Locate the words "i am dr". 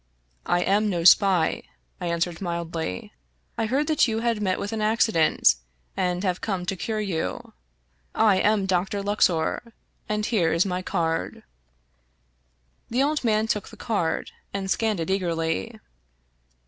8.15-9.03